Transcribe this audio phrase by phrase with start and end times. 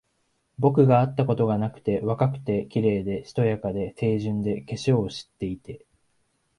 [0.57, 5.85] 僕があったことがなくて、若くて、綺麗で、しとやかで、清純で、化粧を知っていて、